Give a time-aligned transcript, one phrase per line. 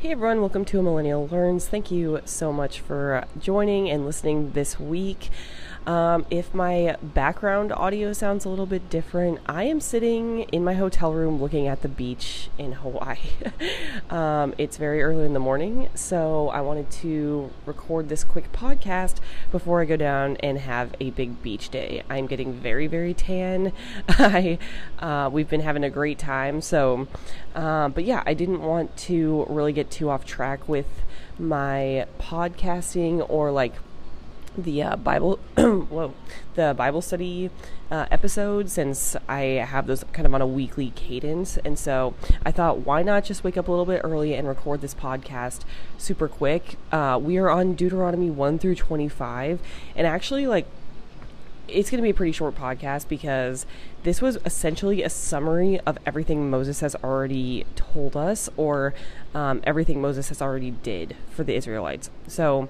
[0.00, 1.66] Hey everyone, welcome to Millennial Learns.
[1.66, 5.28] Thank you so much for joining and listening this week.
[5.88, 10.74] Um, if my background audio sounds a little bit different, I am sitting in my
[10.74, 13.16] hotel room looking at the beach in Hawaii.
[14.10, 19.16] um, it's very early in the morning, so I wanted to record this quick podcast
[19.50, 22.02] before I go down and have a big beach day.
[22.10, 23.72] I'm getting very, very tan.
[24.10, 24.58] I
[24.98, 27.08] uh, we've been having a great time, so
[27.54, 30.84] uh, but yeah, I didn't want to really get too off track with
[31.38, 33.72] my podcasting or like
[34.62, 36.14] the uh, Bible, whoa,
[36.54, 37.50] the Bible study
[37.90, 41.56] uh, episodes since I have those kind of on a weekly cadence.
[41.58, 44.80] And so I thought, why not just wake up a little bit early and record
[44.80, 45.60] this podcast
[45.96, 46.76] super quick?
[46.92, 49.60] Uh, we are on Deuteronomy 1 through 25.
[49.96, 50.66] And actually, like,
[51.68, 53.66] it's going to be a pretty short podcast because
[54.02, 58.94] this was essentially a summary of everything Moses has already told us or
[59.34, 62.10] um, everything Moses has already did for the Israelites.
[62.26, 62.68] So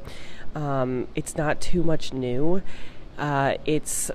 [0.55, 2.62] um, it's not too much new.
[3.19, 4.11] Uh, it's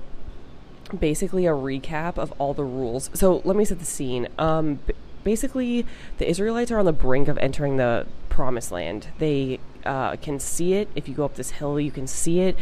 [0.98, 3.10] basically a recap of all the rules.
[3.14, 4.28] So let me set the scene.
[4.38, 5.86] Um, b- basically,
[6.18, 9.08] the Israelites are on the brink of entering the promised land.
[9.18, 10.88] They uh, can see it.
[10.94, 12.56] If you go up this hill, you can see it.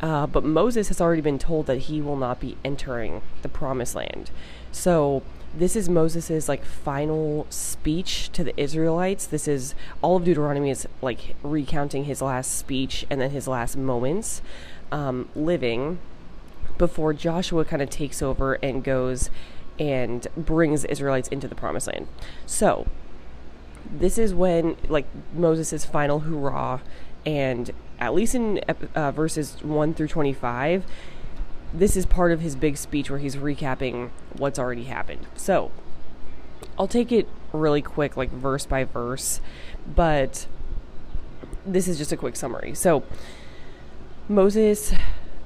[0.00, 3.94] Uh, but Moses has already been told that he will not be entering the promised
[3.94, 4.30] land.
[4.70, 5.22] So
[5.54, 9.26] this is Moses's like final speech to the Israelites.
[9.26, 13.76] This is all of Deuteronomy is like recounting his last speech and then his last
[13.76, 14.42] moments
[14.92, 15.98] um, living
[16.76, 19.30] before Joshua kind of takes over and goes
[19.78, 22.08] and brings Israelites into the promised land.
[22.46, 22.86] So
[23.90, 26.80] this is when like Moses's final hurrah
[27.24, 28.58] and at least in
[28.94, 30.84] uh, verses 1 through 25
[31.72, 35.26] this is part of his big speech where he's recapping what's already happened.
[35.36, 35.70] So,
[36.78, 39.40] I'll take it really quick, like verse by verse,
[39.86, 40.46] but
[41.66, 42.74] this is just a quick summary.
[42.74, 43.02] So,
[44.28, 44.94] Moses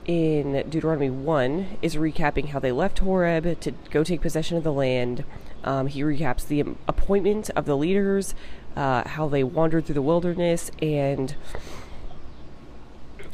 [0.07, 4.73] in Deuteronomy 1 is recapping how they left Horeb to go take possession of the
[4.73, 5.25] land.
[5.65, 8.35] Um, he recaps the appointment of the leaders,
[8.75, 11.37] uh, how they wandered through the wilderness, and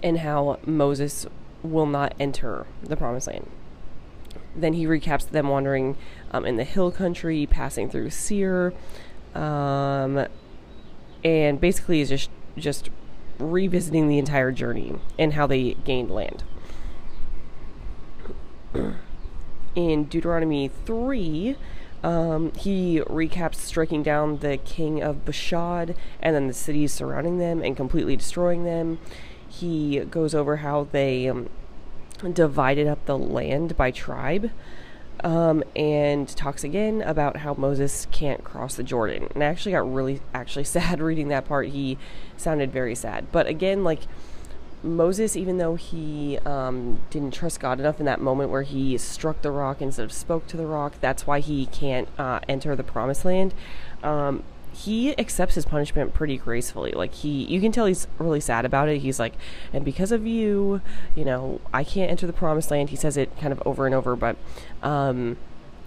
[0.03, 1.27] and how Moses
[1.71, 3.49] will not enter the promised land.
[4.55, 5.97] Then he recaps them wandering
[6.31, 8.73] um, in the hill country, passing through Seir,
[9.35, 10.27] um,
[11.23, 12.91] and basically is just just
[13.39, 16.43] revisiting the entire journey and how they gained land.
[19.77, 21.57] in Deuteronomy 3,
[22.03, 27.63] um, he recaps striking down the king of Bashan and then the cities surrounding them
[27.63, 28.99] and completely destroying them
[29.49, 31.49] he goes over how they um,
[32.33, 34.51] divided up the land by tribe.
[35.25, 39.29] Um, and talks again about how Moses can't cross the Jordan.
[39.35, 41.69] And I actually got really actually sad reading that part.
[41.69, 41.99] He
[42.37, 43.33] sounded very sad.
[43.33, 44.03] But again, like
[44.83, 49.43] Moses, even though he um, didn't trust God enough in that moment where he struck
[49.43, 52.85] the rock instead of spoke to the rock, that's why he can't uh, enter the
[52.85, 53.55] promised land.
[54.03, 54.45] Um,
[54.79, 56.93] he accepts his punishment pretty gracefully.
[56.93, 58.99] Like he, you can tell he's really sad about it.
[58.99, 59.35] He's like,
[59.73, 60.81] and because of you,
[61.17, 62.91] you know, I can't enter the promised land.
[62.91, 64.37] He says it kind of over and over, but
[64.83, 65.37] um,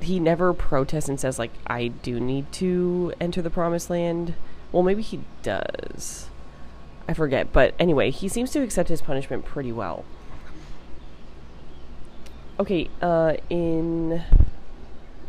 [0.02, 4.34] he never protests and says like, I do need to enter the promised land.
[4.74, 6.28] Well, maybe he does.
[7.08, 10.04] I forget, but anyway, he seems to accept his punishment pretty well.
[12.60, 14.22] Okay, uh, in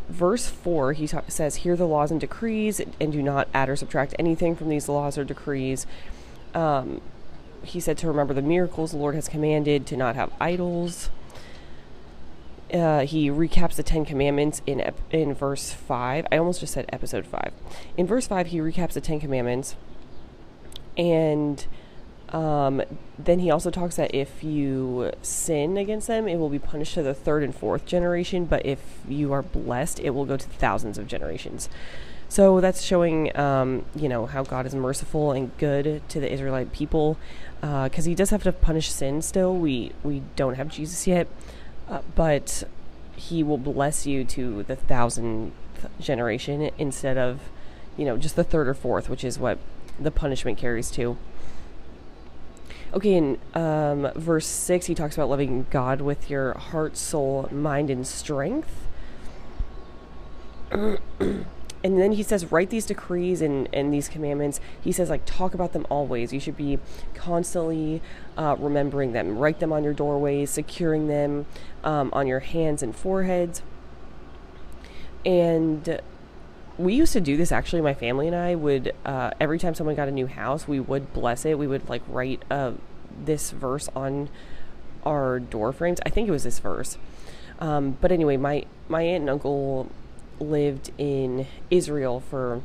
[0.08, 3.76] verse 4, he ta- says, Hear the laws and decrees, and do not add or
[3.76, 5.86] subtract anything from these laws or decrees.
[6.54, 7.00] Um,
[7.62, 11.10] he said to remember the miracles the Lord has commanded, to not have idols.
[12.72, 16.26] Uh, he recaps the Ten Commandments in ep- in verse five.
[16.32, 17.52] I almost just said episode five.
[17.96, 19.76] In verse five, he recaps the Ten Commandments,
[20.96, 21.66] and
[22.32, 22.82] um,
[23.18, 27.02] then he also talks that if you sin against them, it will be punished to
[27.02, 30.96] the third and fourth generation, but if you are blessed, it will go to thousands
[30.96, 31.68] of generations.
[32.30, 36.72] So that's showing, um, you know, how God is merciful and good to the Israelite
[36.72, 37.18] people,
[37.60, 39.20] because uh, He does have to punish sin.
[39.20, 41.28] Still, we we don't have Jesus yet,
[41.90, 42.64] uh, but
[43.14, 45.52] He will bless you to the thousandth
[46.00, 47.40] generation instead of,
[47.98, 49.58] you know, just the third or fourth, which is what
[50.00, 51.18] the punishment carries to.
[52.94, 57.88] Okay, in um, verse 6, he talks about loving God with your heart, soul, mind,
[57.88, 58.86] and strength.
[60.70, 61.46] and
[61.82, 64.60] then he says, write these decrees and, and these commandments.
[64.78, 66.34] He says, like, talk about them always.
[66.34, 66.78] You should be
[67.14, 68.02] constantly
[68.36, 69.38] uh, remembering them.
[69.38, 71.46] Write them on your doorways, securing them
[71.82, 73.62] um, on your hands and foreheads.
[75.24, 76.02] And
[76.78, 77.82] we used to do this actually.
[77.82, 81.12] My family and I would uh, every time someone got a new house, we would
[81.12, 81.58] bless it.
[81.58, 82.72] We would like write uh,
[83.24, 84.28] this verse on
[85.04, 86.00] our door frames.
[86.06, 86.98] I think it was this verse.
[87.58, 89.90] Um, but anyway, my my aunt and uncle
[90.40, 92.62] lived in Israel for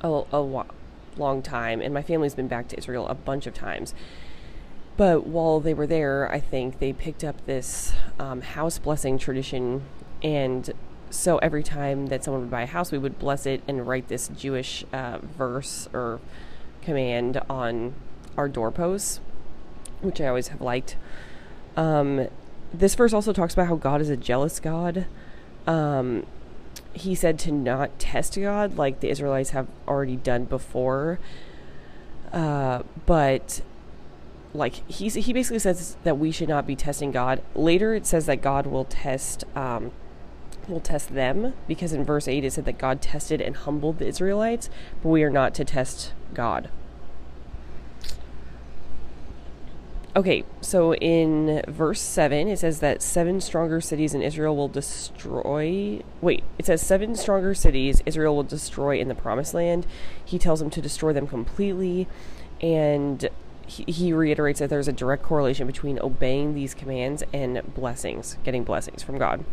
[0.00, 0.64] a, a
[1.16, 3.94] long time, and my family's been back to Israel a bunch of times.
[4.96, 9.82] But while they were there, I think they picked up this um, house blessing tradition,
[10.22, 10.70] and
[11.10, 14.08] so every time that someone would buy a house, we would bless it and write
[14.08, 16.20] this Jewish uh, verse or
[16.82, 17.94] command on
[18.36, 19.20] our doorposts,
[20.00, 20.96] which I always have liked.
[21.76, 22.28] Um,
[22.72, 25.06] this verse also talks about how God is a jealous God.
[25.66, 26.26] Um,
[26.92, 31.18] he said to not test God like the Israelites have already done before.
[32.32, 33.62] Uh, but
[34.52, 37.42] like he's he basically says that we should not be testing God.
[37.54, 39.92] Later it says that God will test um,
[40.68, 44.06] will test them because in verse 8 it said that God tested and humbled the
[44.06, 44.70] Israelites,
[45.02, 46.70] but we are not to test God.
[50.16, 56.04] Okay, so in verse 7, it says that seven stronger cities in Israel will destroy.
[56.20, 59.88] Wait, it says seven stronger cities Israel will destroy in the promised land.
[60.24, 62.06] He tells them to destroy them completely.
[62.60, 63.28] And
[63.66, 68.62] he, he reiterates that there's a direct correlation between obeying these commands and blessings, getting
[68.62, 69.44] blessings from God.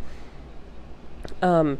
[1.40, 1.78] Um,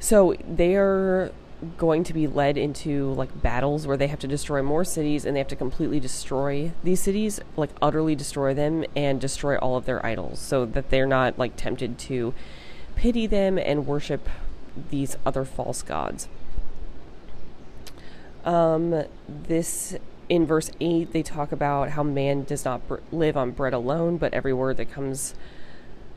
[0.00, 1.32] so they are
[1.76, 5.36] going to be led into like battles where they have to destroy more cities and
[5.36, 9.84] they have to completely destroy these cities, like utterly destroy them and destroy all of
[9.84, 12.34] their idols so that they're not like tempted to
[12.96, 14.28] pity them and worship
[14.90, 16.28] these other false gods.
[18.44, 19.96] Um, this
[20.28, 24.16] in verse 8 they talk about how man does not br- live on bread alone
[24.16, 25.34] but every word that comes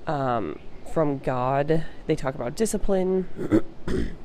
[0.07, 0.57] um,
[0.91, 1.85] from God.
[2.07, 3.63] They talk about discipline.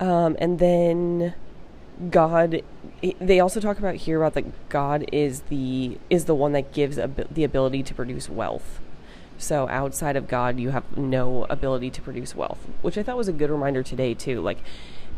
[0.00, 1.34] Um, and then
[2.10, 2.62] God,
[3.20, 6.98] they also talk about here about that God is the is the one that gives
[6.98, 8.80] ab- the ability to produce wealth.
[9.36, 13.28] So outside of God, you have no ability to produce wealth, which I thought was
[13.28, 14.40] a good reminder today too.
[14.40, 14.58] Like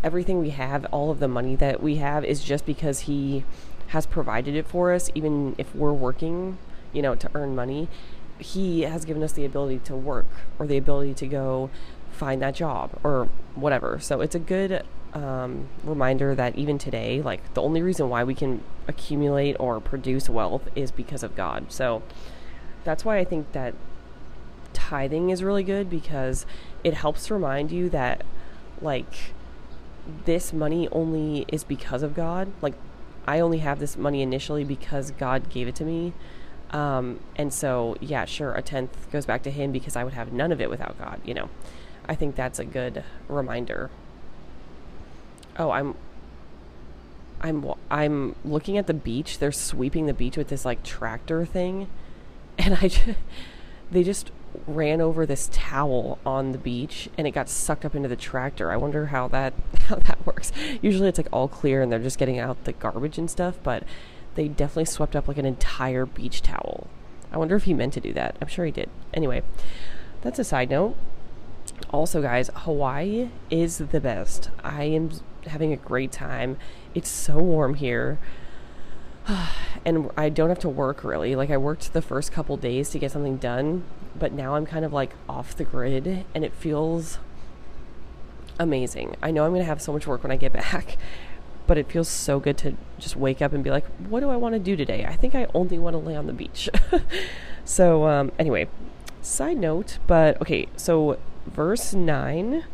[0.03, 3.45] everything we have, all of the money that we have, is just because He
[3.89, 5.11] has provided it for us.
[5.15, 6.59] Even if we're working,
[6.93, 7.89] you know, to earn money,
[8.39, 10.27] He has given us the ability to work
[10.59, 11.71] or the ability to go
[12.11, 13.99] find that job or whatever.
[14.01, 14.85] So it's a good
[15.15, 20.29] um, reminder that even today, like the only reason why we can accumulate or produce
[20.29, 21.71] wealth is because of God.
[21.71, 22.03] So
[22.85, 23.75] that's why I think that
[24.73, 26.47] tithing is really good because
[26.83, 28.25] it helps remind you that
[28.81, 29.35] like
[30.25, 32.53] this money only is because of God.
[32.61, 32.75] Like
[33.27, 36.13] I only have this money initially because God gave it to me.
[36.73, 40.33] Um, and so, yeah, sure, a tenth goes back to Him because I would have
[40.33, 41.51] none of it without God, you know.
[42.09, 43.91] I think that's a good reminder.
[45.59, 45.95] Oh, I'm
[47.43, 49.39] I'm I'm looking at the beach.
[49.39, 51.89] They're sweeping the beach with this like tractor thing,
[52.59, 53.19] and I just,
[53.91, 54.31] they just
[54.67, 58.71] ran over this towel on the beach and it got sucked up into the tractor.
[58.71, 60.53] I wonder how that how that works.
[60.81, 63.85] Usually it's like all clear and they're just getting out the garbage and stuff, but
[64.35, 66.89] they definitely swept up like an entire beach towel.
[67.31, 68.37] I wonder if he meant to do that.
[68.41, 68.91] I'm sure he did.
[69.15, 69.43] Anyway,
[70.23, 70.97] that's a side note
[71.91, 74.51] also, guys, Hawaii is the best.
[74.63, 75.11] I am
[75.47, 76.57] having a great time.
[76.95, 78.19] It's so warm here.
[79.85, 81.35] and I don't have to work really.
[81.37, 83.85] Like, I worked the first couple days to get something done,
[84.19, 87.19] but now I'm kind of like off the grid and it feels
[88.59, 89.17] amazing.
[89.23, 90.97] I know I'm going to have so much work when I get back,
[91.67, 94.37] but it feels so good to just wake up and be like, what do I
[94.37, 95.05] want to do today?
[95.05, 96.69] I think I only want to lay on the beach.
[97.65, 98.69] so, um, anyway,
[99.21, 102.65] side note, but okay, so verse 9,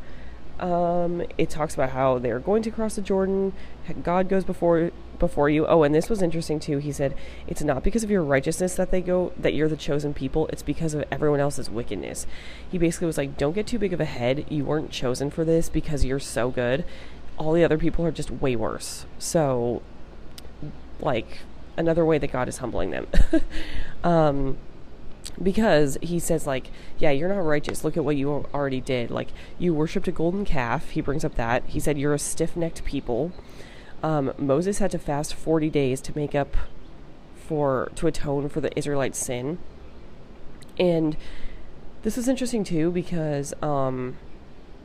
[0.61, 3.52] um, it talks about how they're going to cross the Jordan.
[4.02, 5.66] God goes before before you.
[5.66, 6.78] Oh, and this was interesting too.
[6.78, 7.14] He said,
[7.47, 10.47] "It's not because of your righteousness that they go that you're the chosen people.
[10.49, 12.26] It's because of everyone else's wickedness."
[12.71, 14.47] He basically was like, "Don't get too big of a head.
[14.49, 16.85] You weren't chosen for this because you're so good.
[17.38, 19.83] All the other people are just way worse." So,
[21.00, 21.38] like
[21.76, 23.07] another way that God is humbling them.
[24.04, 24.59] um,
[25.42, 27.85] because he says like yeah you're not righteous.
[27.85, 29.11] Look at what you already did.
[29.11, 29.28] Like
[29.59, 30.90] you worshipped a golden calf.
[30.90, 31.64] He brings up that.
[31.66, 33.33] He said you're a stiff-necked people.
[34.02, 36.57] Um, moses had to fast 40 days to make up
[37.35, 39.59] for to atone for the israelites sin.
[40.78, 41.16] And
[42.02, 44.16] this is interesting too because um,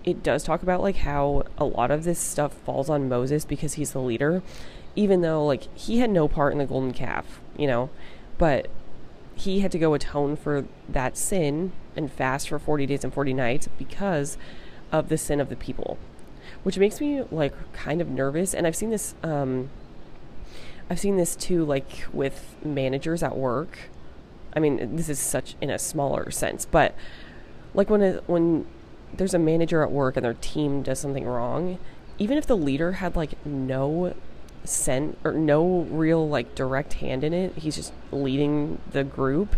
[0.03, 3.73] it does talk about like how a lot of this stuff falls on moses because
[3.73, 4.41] he's the leader
[4.95, 7.89] even though like he had no part in the golden calf you know
[8.37, 8.67] but
[9.35, 13.33] he had to go atone for that sin and fast for 40 days and 40
[13.33, 14.37] nights because
[14.91, 15.97] of the sin of the people,
[16.63, 18.53] which makes me like kind of nervous.
[18.53, 19.69] And I've seen this, um,
[20.89, 23.77] I've seen this too, like with managers at work.
[24.55, 26.95] I mean, this is such in a smaller sense, but
[27.73, 28.67] like when a, when
[29.15, 31.77] there's a manager at work and their team does something wrong,
[32.17, 34.13] even if the leader had like no
[34.65, 39.55] scent or no real like direct hand in it, he's just leading the group.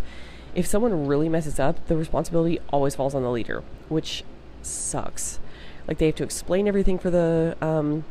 [0.54, 4.24] If someone really messes up, the responsibility always falls on the leader, which
[4.62, 5.38] sucks.
[5.86, 8.04] Like they have to explain everything for the um,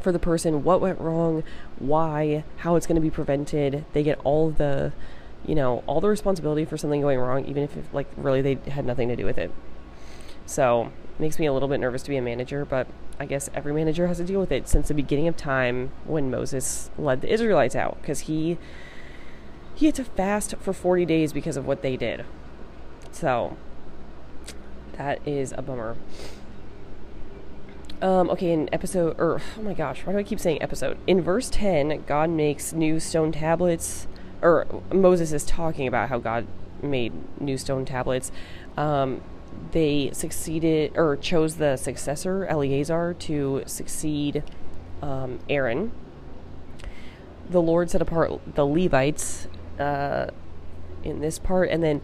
[0.00, 1.42] for the person, what went wrong,
[1.78, 3.84] why, how it's going to be prevented.
[3.92, 4.92] They get all the,
[5.46, 8.84] you know, all the responsibility for something going wrong, even if like really they had
[8.84, 9.50] nothing to do with it.
[10.48, 12.86] So makes me a little bit nervous to be a manager, but
[13.20, 16.30] I guess every manager has to deal with it since the beginning of time when
[16.30, 18.56] Moses led the Israelites out because he
[19.74, 22.24] he had to fast for 40 days because of what they did.
[23.12, 23.58] So
[24.92, 25.98] that is a bummer.
[28.00, 30.96] Um, okay, in episode, or oh my gosh, why do I keep saying episode?
[31.06, 34.08] In verse 10, God makes new stone tablets,
[34.40, 36.46] or Moses is talking about how God
[36.82, 38.32] made new stone tablets.
[38.76, 39.20] Um,
[39.72, 44.42] they succeeded or chose the successor Eleazar to succeed
[45.02, 45.92] um, Aaron.
[47.50, 50.28] The Lord set apart the Levites uh,
[51.02, 52.00] in this part, and then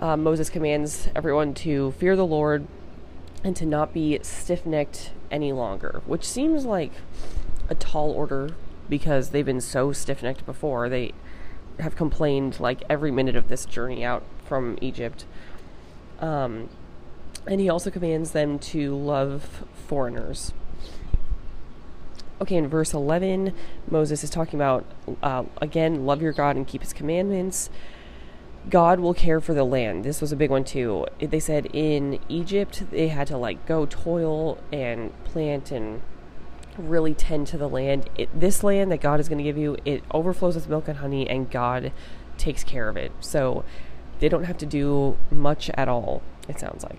[0.00, 2.66] uh, Moses commands everyone to fear the Lord
[3.42, 6.92] and to not be stiff necked any longer, which seems like
[7.68, 8.50] a tall order
[8.88, 10.88] because they've been so stiff necked before.
[10.88, 11.12] They
[11.78, 15.24] have complained like every minute of this journey out from Egypt.
[16.24, 16.70] Um,
[17.46, 20.54] and he also commands them to love foreigners.
[22.40, 23.52] Okay, in verse 11,
[23.90, 24.86] Moses is talking about,
[25.22, 27.68] uh, again, love your God and keep his commandments.
[28.70, 30.02] God will care for the land.
[30.02, 31.06] This was a big one too.
[31.18, 36.00] They said in Egypt, they had to like go toil and plant and
[36.78, 38.08] really tend to the land.
[38.16, 40.98] It, this land that God is going to give you, it overflows with milk and
[40.98, 41.92] honey, and God
[42.38, 43.12] takes care of it.
[43.20, 43.64] So
[44.24, 46.98] they don't have to do much at all, it sounds like.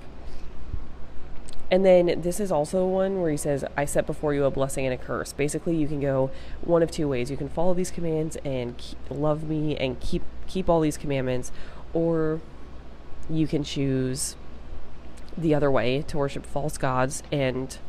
[1.72, 4.86] And then this is also one where he says, I set before you a blessing
[4.86, 5.34] and a curse.
[5.34, 6.30] Basically, you can go
[6.62, 7.32] one of two ways.
[7.32, 11.52] You can follow these commands and keep, love me and keep keep all these commandments,
[11.96, 12.42] or
[13.28, 14.36] you can choose
[15.36, 17.80] the other way to worship false gods and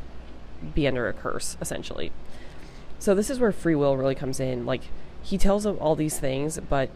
[0.74, 2.10] be under a curse, essentially.
[2.98, 4.64] So this is where free will really comes in.
[4.64, 4.84] Like
[5.22, 6.88] he tells them all these things, but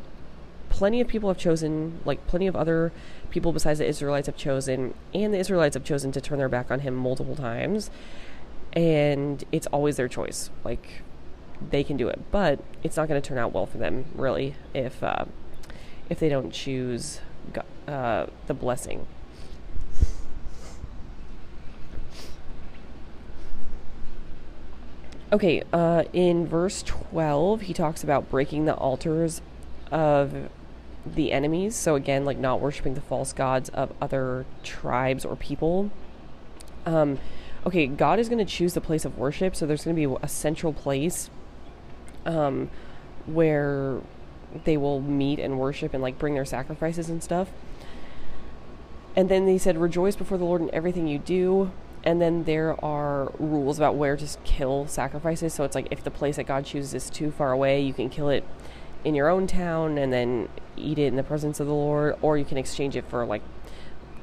[0.70, 2.90] plenty of people have chosen, like plenty of other
[3.28, 6.70] people besides the Israelites have chosen, and the Israelites have chosen to turn their back
[6.70, 7.90] on him multiple times.
[8.72, 10.48] And it's always their choice.
[10.64, 11.02] Like
[11.70, 14.54] they can do it, but it's not going to turn out well for them, really,
[14.72, 15.26] if uh,
[16.08, 17.20] if they don't choose
[17.86, 19.06] uh, the blessing.
[25.32, 29.40] Okay, uh, in verse 12, he talks about breaking the altars
[29.92, 30.48] of
[31.06, 31.76] the enemies.
[31.76, 35.90] So again, like not worshiping the false gods of other tribes or people.
[36.86, 37.18] Um,
[37.66, 39.56] okay, God is going to choose the place of worship.
[39.56, 41.30] So there's going to be a central place
[42.26, 42.70] um,
[43.26, 44.00] where
[44.64, 47.50] they will meet and worship and like bring their sacrifices and stuff.
[49.16, 51.72] And then they said, Rejoice before the Lord in everything you do.
[52.02, 55.52] And then there are rules about where to kill sacrifices.
[55.52, 58.08] So it's like if the place that God chooses is too far away, you can
[58.08, 58.44] kill it
[59.04, 62.38] in your own town and then eat it in the presence of the Lord, or
[62.38, 63.42] you can exchange it for like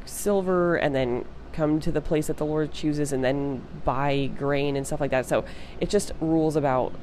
[0.05, 4.75] silver and then come to the place that the Lord chooses and then buy grain
[4.75, 5.25] and stuff like that.
[5.25, 5.43] So
[5.79, 6.93] it just rules about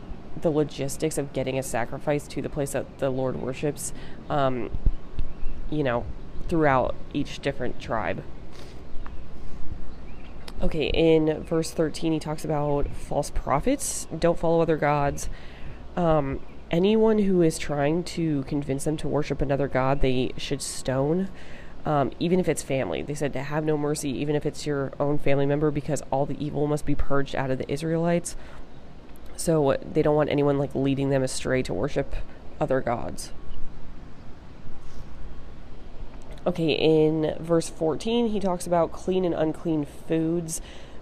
[0.41, 3.93] the logistics of getting a sacrifice to the place that the Lord worships,
[4.31, 4.71] um,
[5.71, 6.05] you know,
[6.49, 8.23] throughout each different tribe.
[10.63, 14.07] Okay, in verse 13, he talks about false prophets.
[14.17, 15.29] Don't follow other gods.
[15.97, 16.41] Um,
[16.71, 21.29] anyone who is trying to convince them to worship another god, they should stone,
[21.85, 23.03] um, even if it's family.
[23.03, 26.27] They said to have no mercy, even if it's your own family member, because all
[26.27, 28.37] the evil must be purged out of the Israelites.
[29.37, 32.15] So they don't want anyone like leading them astray to worship
[32.61, 33.33] other gods.
[36.47, 40.61] Okay, in verse 14, he talks about clean and unclean foods.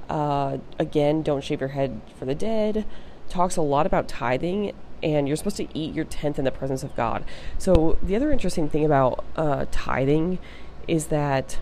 [0.09, 2.85] Uh, again, don't shave your head for the dead.
[3.29, 6.83] Talks a lot about tithing and you're supposed to eat your tenth in the presence
[6.83, 7.25] of God.
[7.59, 10.39] So the other interesting thing about uh, tithing
[10.87, 11.59] is that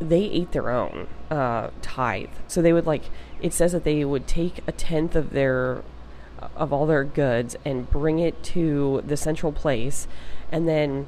[0.00, 2.30] they ate their own uh, tithe.
[2.48, 3.04] So they would like
[3.40, 5.82] it says that they would take a tenth of their
[6.56, 10.06] of all their goods and bring it to the central place,
[10.52, 11.06] and then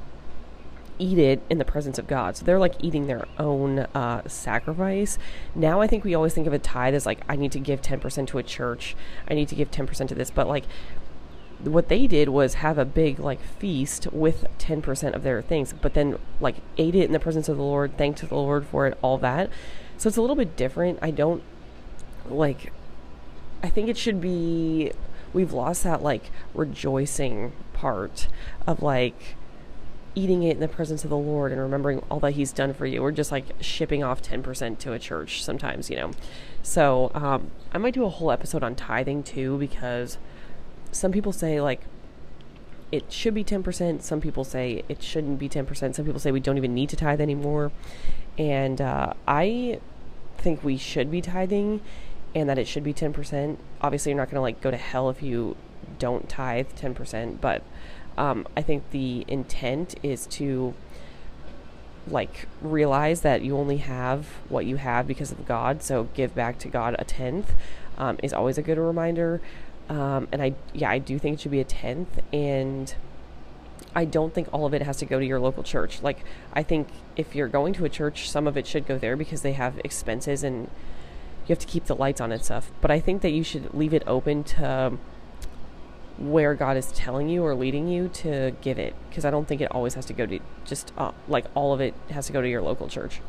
[0.99, 2.37] eat it in the presence of God.
[2.37, 5.19] So they're like eating their own uh, sacrifice.
[5.55, 7.83] Now I think we always think of a tithe as like, I need to give
[7.83, 8.97] 10% to a church,
[9.28, 10.31] I need to give 10% to this.
[10.31, 10.64] But like,
[11.62, 15.94] what they did was have a big like feast with 10% of their things, but
[15.94, 18.98] then like ate it in the presence of the Lord, thanked the Lord for it,
[19.02, 19.50] all that.
[19.96, 20.98] So it's a little bit different.
[21.00, 21.42] I don't
[22.28, 22.72] like,
[23.62, 24.92] I think it should be,
[25.32, 28.28] we've lost that like rejoicing part
[28.66, 29.36] of like,
[30.16, 32.86] eating it in the presence of the Lord and remembering all that He's done for
[32.86, 33.02] you.
[33.02, 36.10] We're just like shipping off 10% to a church sometimes, you know.
[36.62, 40.16] So um, I might do a whole episode on tithing too because
[40.97, 41.81] some people say like
[42.93, 44.03] it should be 10%.
[44.03, 45.95] Some people say it shouldn't be 10%.
[45.95, 47.73] Some people say we don't even need to tithe anymore.
[48.38, 49.81] And uh, I
[50.38, 51.81] think we should be tithing
[52.35, 53.57] and that it should be 10%.
[53.81, 55.57] Obviously, you're not going to like go to hell if you
[55.99, 57.62] don't tithe 10%, but
[58.19, 60.75] um, I think the intent is to
[62.09, 65.83] like realize that you only have what you have because of God.
[65.83, 67.53] So give back to God a tenth
[67.99, 69.41] um, is always a good reminder.
[69.88, 72.21] Um, and I, yeah, I do think it should be a tenth.
[72.33, 72.95] And
[73.95, 76.02] I don't think all of it has to go to your local church.
[76.02, 79.16] Like, I think if you're going to a church, some of it should go there
[79.16, 80.71] because they have expenses and
[81.47, 82.71] you have to keep the lights on and stuff.
[82.81, 84.99] But I think that you should leave it open to
[86.19, 89.61] where God is telling you or leading you to give it because I don't think
[89.61, 92.40] it always has to go to just uh, like all of it has to go
[92.40, 93.21] to your local church.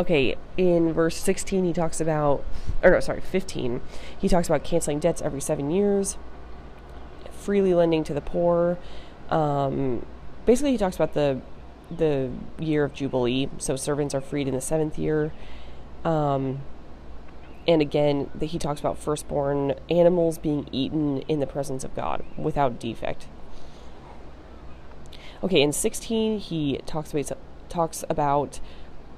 [0.00, 2.42] Okay, in verse 16 he talks about
[2.82, 3.82] or no, sorry, 15.
[4.18, 6.16] He talks about canceling debts every 7 years,
[7.30, 8.78] freely lending to the poor.
[9.28, 10.06] Um,
[10.46, 11.42] basically he talks about the
[11.94, 15.32] the year of jubilee, so servants are freed in the 7th year.
[16.02, 16.62] Um,
[17.68, 22.80] and again, he talks about firstborn animals being eaten in the presence of God without
[22.80, 23.26] defect.
[25.42, 27.36] Okay, in 16, he talks about,
[27.68, 28.60] talks about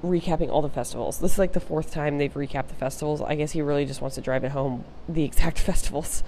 [0.03, 1.19] recapping all the festivals.
[1.19, 3.21] This is like the fourth time they've recapped the festivals.
[3.21, 6.23] I guess he really just wants to drive it home the exact festivals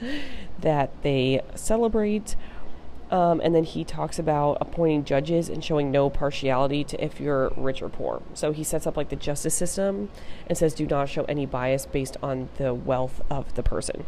[0.59, 2.35] that they celebrate.
[3.11, 7.51] Um, and then he talks about appointing judges and showing no partiality to if you're
[7.55, 8.23] rich or poor.
[8.33, 10.09] So he sets up like the justice system
[10.47, 14.05] and says, do not show any bias based on the wealth of the person.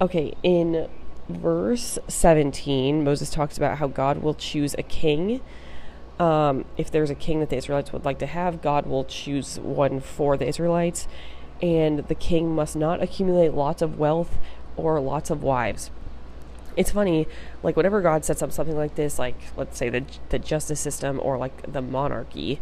[0.00, 0.88] Okay, in
[1.28, 5.40] verse 17, Moses talks about how God will choose a king.
[6.22, 9.58] Um, if there's a king that the Israelites would like to have, God will choose
[9.58, 11.08] one for the Israelites.
[11.60, 14.36] And the king must not accumulate lots of wealth
[14.76, 15.90] or lots of wives
[16.76, 17.26] it's funny,
[17.62, 21.20] like whenever God sets up something like this, like let's say the the justice system
[21.22, 22.60] or like the monarchy,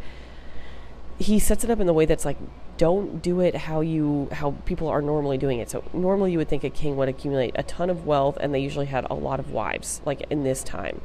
[1.18, 2.38] he sets it up in the way that's like
[2.77, 5.70] don't do it how you how people are normally doing it.
[5.70, 8.61] So normally you would think a king would accumulate a ton of wealth and they
[8.61, 11.01] usually had a lot of wives like in this time.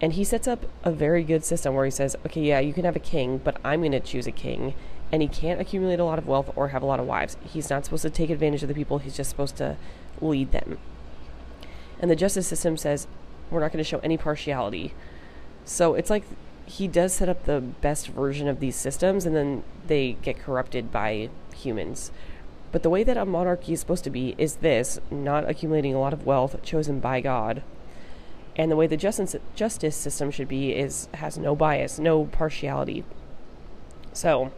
[0.00, 2.84] And he sets up a very good system where he says, "Okay, yeah, you can
[2.84, 4.74] have a king, but I'm going to choose a king."
[5.10, 7.36] And he can't accumulate a lot of wealth or have a lot of wives.
[7.42, 8.98] He's not supposed to take advantage of the people.
[8.98, 9.76] He's just supposed to
[10.20, 10.78] lead them.
[12.00, 13.08] And the justice system says
[13.50, 14.94] we're not going to show any partiality.
[15.64, 16.24] So it's like
[16.66, 20.92] he does set up the best version of these systems and then they get corrupted
[20.92, 22.12] by humans.
[22.70, 26.00] But the way that a monarchy is supposed to be is this not accumulating a
[26.00, 27.62] lot of wealth chosen by God.
[28.58, 33.04] And the way the justice, justice system should be is has no bias, no partiality.
[34.12, 34.50] So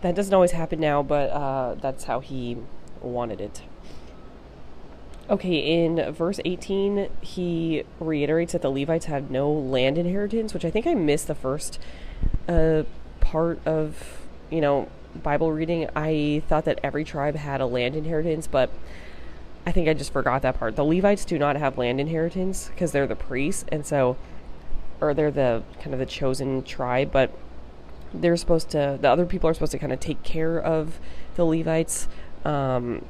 [0.00, 2.56] that doesn't always happen now, but uh, that's how he
[3.02, 3.62] wanted it.
[5.30, 10.70] Okay, in verse 18, he reiterates that the Levites had no land inheritance, which I
[10.70, 11.78] think I missed the first
[12.48, 12.82] uh,
[13.20, 14.20] part of,
[14.50, 14.88] you know,
[15.22, 15.88] Bible reading.
[15.94, 18.70] I thought that every tribe had a land inheritance, but
[19.64, 20.76] I think I just forgot that part.
[20.76, 24.16] The Levites do not have land inheritance because they're the priests, and so,
[25.00, 27.30] or they're the kind of the chosen tribe, but
[28.12, 30.98] they're supposed to, the other people are supposed to kind of take care of
[31.36, 32.08] the Levites.
[32.44, 33.04] Um,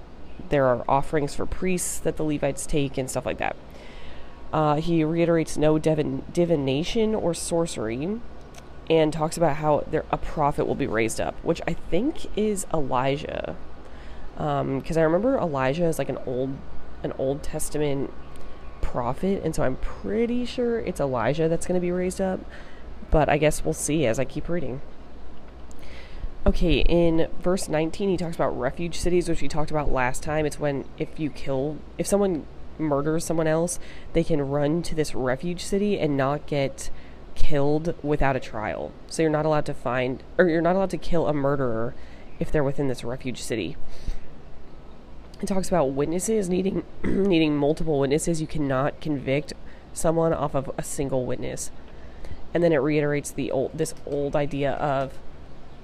[0.51, 3.57] there are offerings for priests that the Levites take and stuff like that.
[4.53, 8.21] Uh, he reiterates no divin- divination or sorcery
[8.91, 12.67] and talks about how there, a prophet will be raised up, which I think is
[12.75, 13.57] Elijah.
[14.43, 16.57] Because um, I remember Elijah is like an old,
[17.05, 18.13] an Old Testament
[18.81, 22.41] prophet, and so I'm pretty sure it's Elijah that's going to be raised up.
[23.13, 24.81] But I guess we'll see as I keep reading.
[26.45, 30.45] Okay, in verse 19, he talks about refuge cities, which we talked about last time.
[30.45, 32.45] It's when if you kill, if someone
[32.79, 33.79] murders someone else,
[34.13, 36.91] they can run to this refuge city and not get
[37.37, 38.91] killed without a trial.
[39.07, 41.95] So you're not allowed to find, or you're not allowed to kill a murderer
[42.41, 43.77] if they're within this refuge city.
[45.43, 48.41] It talks about witnesses needing needing multiple witnesses.
[48.41, 49.53] You cannot convict
[49.93, 51.71] someone off of a single witness.
[52.55, 55.19] And then it reiterates the old this old idea of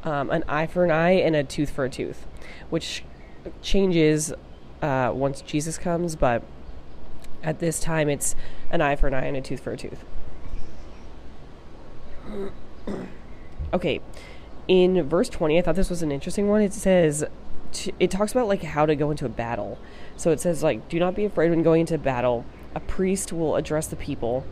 [0.04, 2.26] um, an eye for an eye and a tooth for a tooth,
[2.70, 3.02] which
[3.60, 4.32] changes
[4.80, 6.42] uh, once Jesus comes, but
[7.42, 8.36] at this time it's
[8.70, 10.04] an eye for an eye and a tooth for a tooth.
[13.72, 14.00] okay,
[14.68, 16.60] in verse 20, I thought this was an interesting one.
[16.60, 17.24] It says,
[17.98, 19.78] it talks about like how to go into a battle.
[20.16, 22.44] So it says, like, do not be afraid when going into battle.
[22.74, 24.44] A priest will address the people.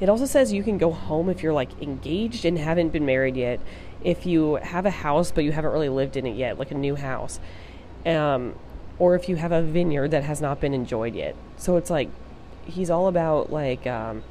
[0.00, 3.36] It also says you can go home if you're like engaged and haven't been married
[3.36, 3.60] yet.
[4.04, 6.76] If you have a house but you haven't really lived in it yet, like a
[6.76, 7.40] new house.
[8.06, 8.54] Um,
[8.98, 11.34] or if you have a vineyard that has not been enjoyed yet.
[11.56, 12.10] So it's like
[12.64, 14.22] he's all about like um,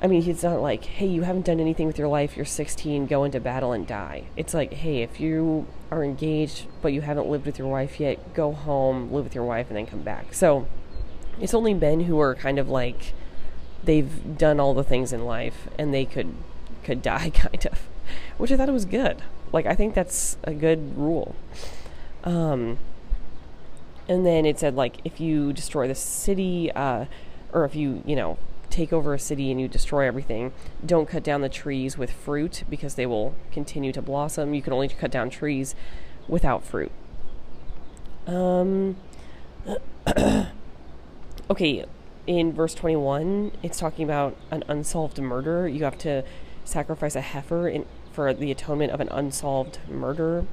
[0.00, 3.06] I mean, he's not like, hey, you haven't done anything with your life, you're 16,
[3.06, 4.24] go into battle and die.
[4.36, 8.34] It's like, hey, if you are engaged but you haven't lived with your wife yet,
[8.34, 10.34] go home, live with your wife, and then come back.
[10.34, 10.68] So
[11.40, 13.12] it's only men who are kind of like,
[13.82, 16.34] they've done all the things in life and they could
[16.84, 17.80] could die, kind of,
[18.38, 19.22] which I thought it was good.
[19.52, 21.34] Like, I think that's a good rule.
[22.24, 22.78] Um,
[24.08, 27.06] and then it said, like, if you destroy the city, uh,
[27.52, 28.38] or if you, you know,
[28.70, 30.52] take over a city and you destroy everything,
[30.84, 34.54] don't cut down the trees with fruit because they will continue to blossom.
[34.54, 35.74] You can only cut down trees
[36.28, 36.92] without fruit.
[38.26, 38.96] Um,
[41.50, 41.84] okay,
[42.26, 45.66] in verse 21, it's talking about an unsolved murder.
[45.66, 46.24] You have to
[46.64, 50.44] sacrifice a heifer in, for the atonement of an unsolved murder.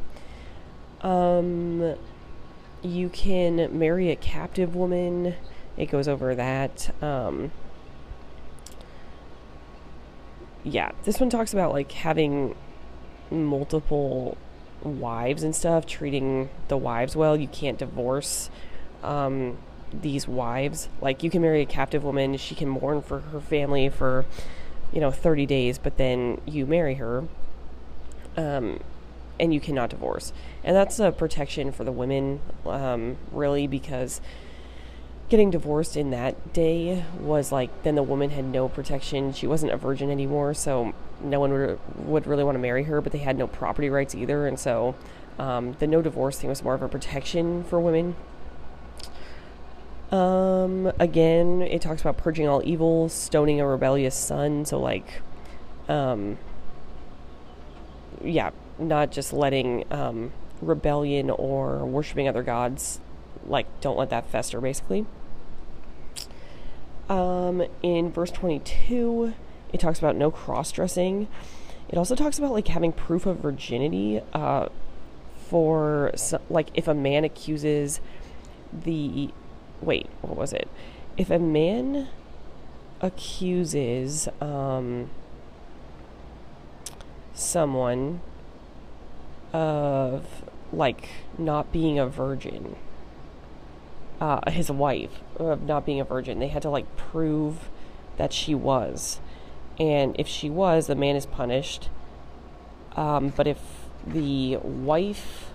[1.01, 1.95] Um,
[2.81, 5.35] you can marry a captive woman.
[5.75, 6.93] It goes over that.
[7.03, 7.51] Um,
[10.65, 12.55] yeah, this one talks about like having
[13.29, 14.37] multiple
[14.83, 17.37] wives and stuff, treating the wives well.
[17.37, 18.49] You can't divorce
[19.03, 19.59] um,
[19.93, 20.89] these wives.
[20.99, 24.25] Like you can marry a captive woman, she can mourn for her family for
[24.91, 27.25] you know 30 days, but then you marry her.
[28.35, 28.79] Um,
[29.39, 30.33] and you cannot divorce.
[30.63, 34.21] And that's a protection for the women, um, really, because
[35.29, 39.33] getting divorced in that day was like then the woman had no protection.
[39.33, 43.01] She wasn't a virgin anymore, so no one would, would really want to marry her,
[43.01, 44.47] but they had no property rights either.
[44.47, 44.95] And so
[45.39, 48.15] um, the no divorce thing was more of a protection for women.
[50.11, 54.63] Um, again, it talks about purging all evil, stoning a rebellious son.
[54.65, 55.21] So, like,
[55.89, 56.37] um,
[58.23, 62.99] yeah, not just letting um, rebellion or worshiping other gods
[63.45, 65.05] like don't let that fester basically.
[67.09, 69.33] Um, in verse 22
[69.71, 71.27] it talks about no cross-dressing.
[71.89, 74.69] It also talks about like having proof of virginity uh,
[75.47, 76.11] for
[76.49, 77.99] like if a man accuses
[78.73, 79.29] the
[79.81, 80.67] wait what was it?
[81.17, 82.07] If a man
[83.01, 85.09] accuses um,
[87.33, 88.21] someone
[89.53, 90.25] of
[90.73, 92.75] like not being a virgin
[94.21, 96.39] uh, his wife of not being a virgin.
[96.39, 97.69] They had to like prove
[98.17, 99.19] that she was,
[99.79, 101.89] and if she was, the man is punished.
[102.95, 103.59] Um, but if
[104.07, 105.51] the wife,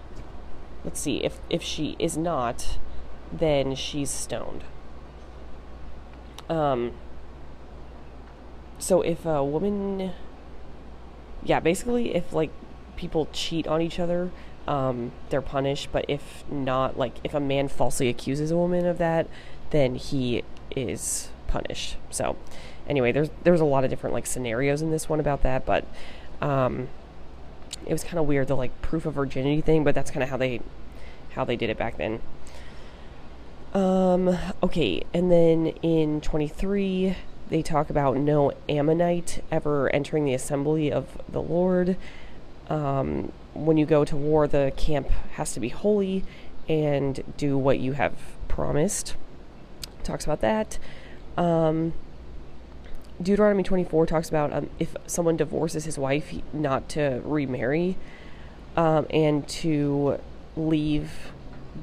[0.85, 2.79] let's see, if if she is not,
[3.33, 4.65] then she's stoned.
[6.49, 6.93] Um.
[8.79, 10.13] So if a woman,
[11.43, 12.51] yeah, basically, if like
[12.97, 14.31] people cheat on each other,
[14.71, 15.89] um, they're punished.
[15.93, 19.27] But if not, like if a man falsely accuses a woman of that,
[19.71, 21.97] then he is punished.
[22.11, 22.37] So
[22.89, 25.85] anyway, there's there's a lot of different like scenarios in this one about that, but
[26.41, 26.89] um,
[27.85, 30.31] it was kind of weird the like proof of virginity thing, but that's kind of
[30.31, 30.61] how they
[31.31, 32.21] how they did it back then.
[33.75, 37.17] Um, okay, and then in 23,
[37.51, 41.97] they talk about no Ammonite ever entering the assembly of the Lord.
[42.69, 43.31] Um,
[43.65, 46.25] when you go to war, the camp has to be holy
[46.69, 48.15] and do what you have
[48.49, 49.17] promised.
[50.03, 50.79] Talks about that.
[51.37, 51.93] Um,
[53.23, 57.97] Deuteronomy 24 talks about um, if someone divorces his wife, not to remarry
[58.77, 60.19] um, and to
[60.57, 61.33] leave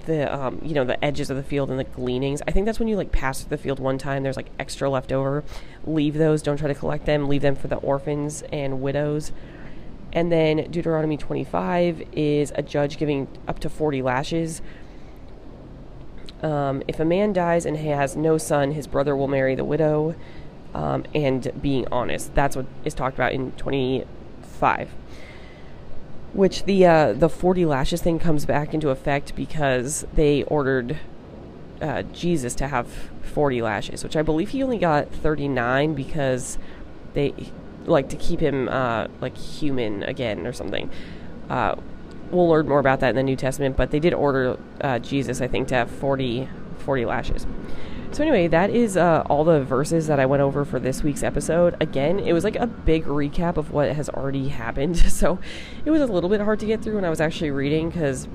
[0.06, 2.42] the um, you know the edges of the field and the gleanings.
[2.48, 4.24] I think that's when you like pass through the field one time.
[4.24, 5.44] There's like extra left over.
[5.86, 6.42] Leave those.
[6.42, 7.28] Don't try to collect them.
[7.28, 9.32] Leave them for the orphans and widows.
[10.14, 14.62] And then Deuteronomy 25 is a judge giving up to 40 lashes.
[16.42, 20.16] Um, if a man dies and has no son, his brother will marry the widow.
[20.74, 24.90] Um, and being honest, that's what is talked about in 25.
[26.34, 31.00] Which the uh, the 40 lashes thing comes back into effect because they ordered
[31.82, 32.88] uh, Jesus to have
[33.22, 36.58] 40 lashes, which I believe he only got 39 because
[37.14, 37.34] they
[37.88, 40.90] like to keep him uh, like human again or something.
[41.50, 41.76] Uh,
[42.32, 45.42] we'll learn more about that in the New Testament, but they did order uh, Jesus,
[45.42, 47.48] I think, to have 40, 40 lashes.
[48.12, 51.24] So anyway, that is uh, all the verses that I went over for this week's
[51.24, 51.76] episode.
[51.82, 55.40] Again, it was like a big recap of what has already happened, so
[55.86, 58.28] it was a little bit hard to get through when I was actually reading because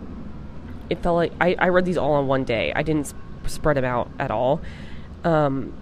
[0.90, 2.72] it felt like I, I read these all on one day.
[2.74, 3.14] I didn't
[3.46, 4.60] spread them out at all.
[5.24, 5.72] Um,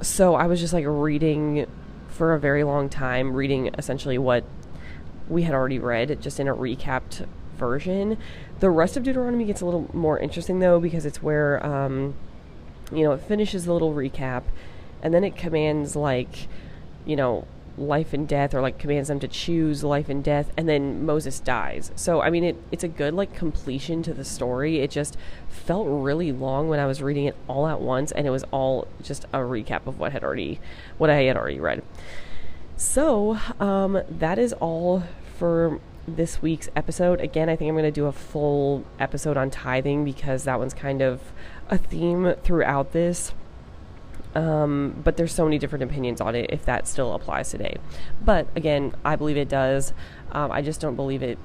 [0.00, 1.66] so I was just like reading
[2.12, 4.44] for a very long time, reading essentially what
[5.28, 8.18] we had already read, just in a recapped version.
[8.60, 12.14] The rest of Deuteronomy gets a little more interesting though, because it's where, um,
[12.92, 14.42] you know, it finishes the little recap
[15.02, 16.48] and then it commands, like,
[17.06, 17.46] you know,
[17.78, 21.40] life and death or like commands them to choose life and death and then Moses
[21.40, 21.90] dies.
[21.96, 24.80] So I mean it it's a good like completion to the story.
[24.80, 25.16] It just
[25.48, 28.86] felt really long when I was reading it all at once and it was all
[29.02, 30.60] just a recap of what had already
[30.98, 31.82] what I had already read.
[32.76, 35.04] So, um that is all
[35.38, 37.20] for this week's episode.
[37.20, 40.74] Again, I think I'm going to do a full episode on tithing because that one's
[40.74, 41.20] kind of
[41.68, 43.32] a theme throughout this.
[44.34, 47.76] Um, but there's so many different opinions on it if that still applies today.
[48.24, 49.92] But again, I believe it does.
[50.30, 51.38] Um, I just don't believe it.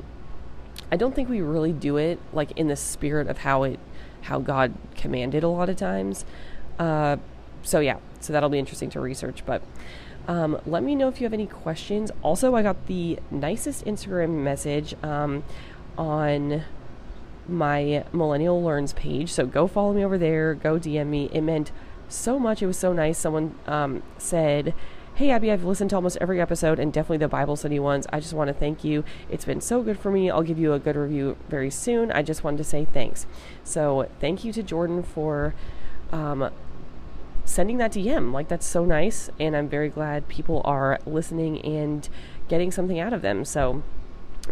[0.92, 3.80] I don't think we really do it like in the spirit of how it,
[4.22, 6.24] how God commanded a lot of times.
[6.80, 7.18] Uh,
[7.64, 9.46] so yeah, so that'll be interesting to research.
[9.46, 9.62] But
[10.28, 12.12] um, let me know if you have any questions.
[12.22, 15.44] Also, I got the nicest Instagram message um,
[15.98, 16.64] on
[17.48, 19.32] my Millennial Learns page.
[19.32, 20.54] So go follow me over there.
[20.54, 21.30] Go DM me.
[21.32, 21.72] It meant
[22.08, 22.62] so much.
[22.62, 23.18] It was so nice.
[23.18, 24.74] Someone um, said,
[25.16, 28.06] Hey, Abby, I've listened to almost every episode and definitely the Bible study ones.
[28.14, 29.04] I just want to thank you.
[29.32, 30.30] It's been so good for me.
[30.30, 32.12] I'll give you a good review very soon.
[32.12, 33.26] I just wanted to say thanks.
[33.64, 35.56] So, thank you to Jordan for
[36.12, 36.52] um,
[37.46, 38.32] sending that DM.
[38.32, 39.32] Like, that's so nice.
[39.40, 42.08] And I'm very glad people are listening and
[42.48, 43.44] getting something out of them.
[43.44, 43.82] So,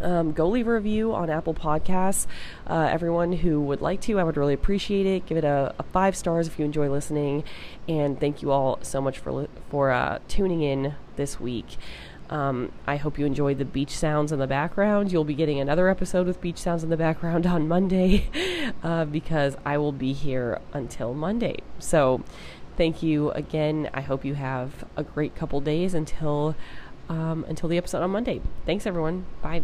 [0.02, 2.28] um, go leave a review on Apple Podcasts.
[2.68, 5.26] Uh, everyone who would like to, I would really appreciate it.
[5.26, 7.44] Give it a, a, five stars if you enjoy listening,
[7.88, 11.78] and thank you all so much for for uh, tuning in this week.
[12.30, 15.12] Um, I hope you enjoyed the beach sounds in the background.
[15.12, 18.30] You'll be getting another episode with beach sounds in the background on Monday
[18.84, 21.58] uh, because I will be here until Monday.
[21.78, 22.24] So,
[22.78, 23.90] thank you again.
[23.94, 26.56] I hope you have a great couple days until
[27.10, 28.42] um, until the episode on Monday.
[28.66, 29.26] Thanks, everyone.
[29.42, 29.64] Bye.